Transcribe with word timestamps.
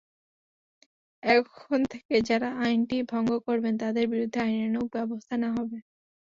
এখন 1.23 1.79
থেকে 1.91 2.15
যাঁরা 2.29 2.49
আইনটি 2.63 2.97
ভঙ্গ 3.11 3.31
করবেন, 3.47 3.73
তাদের 3.83 4.05
বিরুদ্ধে 4.11 4.39
আইনানুগ 4.45 4.85
ব্যবস্থা 4.95 5.33
নেওয়া 5.37 5.57
হবে। 5.59 5.77